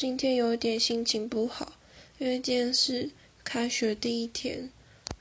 [0.00, 1.72] 今天有一点心情不好，
[2.18, 3.10] 因为今天是
[3.42, 4.70] 开学第一天，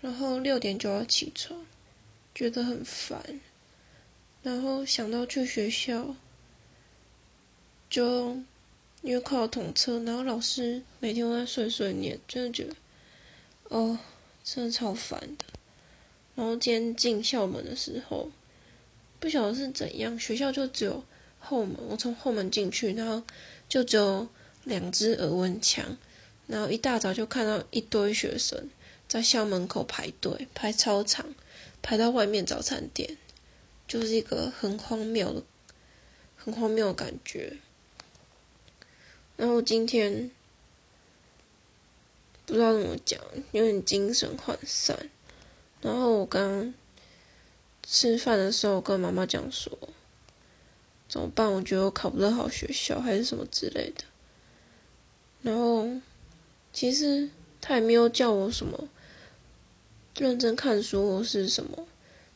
[0.01, 1.65] 然后六点就要起床，
[2.35, 3.41] 觉得很烦。
[4.43, 6.15] 然后想到去学校，
[7.89, 8.37] 就
[9.01, 12.75] 因为快要统测，然后老师每天都在碎碎念，真的觉得，
[13.69, 13.97] 哦，
[14.43, 15.45] 真的超烦的。
[16.35, 18.29] 然后今天进校门的时候，
[19.19, 21.03] 不晓得是怎样，学校就只有
[21.39, 23.23] 后门，我从后门进去，然后
[23.67, 24.27] 就只有
[24.67, 25.97] 两只耳温枪，
[26.45, 28.69] 然后一大早就看到一堆学生
[29.07, 31.25] 在校门口排队，排超长，
[31.81, 33.17] 排到外面早餐店，
[33.87, 35.41] 就是一个很荒谬的、
[36.35, 37.57] 很荒谬的感觉。
[39.37, 40.29] 然后今天
[42.45, 43.21] 不知道怎么讲，
[43.53, 45.09] 有点精神涣散。
[45.79, 46.73] 然后我刚
[47.83, 49.77] 吃饭的时候跟妈妈讲说，
[51.07, 51.49] 怎么办？
[51.49, 54.03] 我觉得我考不到好学校，还是什么之类的。
[55.47, 55.87] 然后
[56.73, 57.29] 其实
[57.61, 58.89] 他也没有叫我什么
[60.17, 61.87] 认真看书或是什么，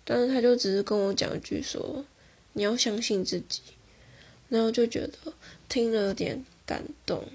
[0.06, 2.06] 但是他就只是跟我讲一句说，
[2.54, 3.62] 你要相信自己。
[4.48, 5.34] 然后就觉得
[5.68, 7.26] 听了有点感动。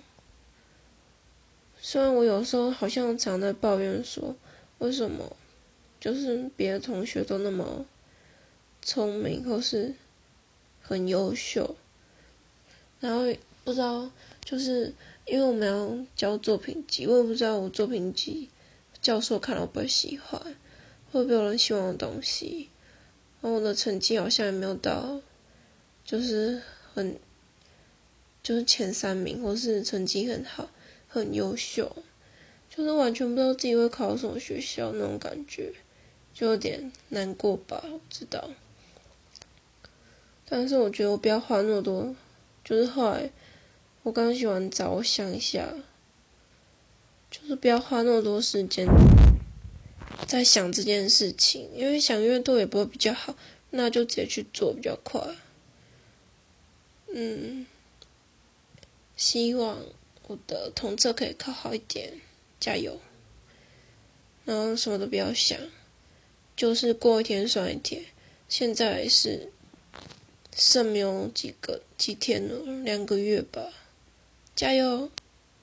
[1.78, 4.34] 虽然我有时候好像常在抱怨说，
[4.78, 5.36] 为什么？
[6.00, 7.84] 就是别的同学都那么
[8.80, 9.94] 聪明，或是
[10.80, 11.76] 很优秀，
[13.00, 13.26] 然后
[13.66, 14.08] 不知道，
[14.44, 18.48] 就是因为我们要交作品集，我也不知道我作品集
[19.02, 20.40] 教授看了会不会喜欢，
[21.10, 22.70] 会不会有人喜欢的东西，
[23.40, 25.20] 然后我的成绩好像也没有到，
[26.04, 26.62] 就是
[26.94, 27.18] 很，
[28.40, 30.70] 就是前三名，或是成绩很好，
[31.08, 31.96] 很优秀，
[32.70, 35.74] 就是完全不知道自己会考什么学校那种感觉。
[36.32, 38.48] 就有点难过吧，我知道。
[40.48, 42.14] 但是我觉得我不要花那么多，
[42.62, 43.32] 就是后来
[44.06, 45.74] 我刚洗完澡，我想一下，
[47.28, 48.86] 就是不要花那么多时间
[50.28, 53.34] 在想这件事情，因为想越多也不会比较好，
[53.70, 55.20] 那就直接去做比较快。
[57.12, 57.66] 嗯，
[59.16, 59.76] 希望
[60.28, 62.12] 我的同测可以考好一点，
[62.60, 63.00] 加油。
[64.44, 65.58] 然后什么都不要想。
[66.54, 68.04] 就是过一天算一天，
[68.48, 69.50] 现在是
[70.54, 73.72] 剩没有几个几天了，两个月吧，
[74.56, 75.10] 加油！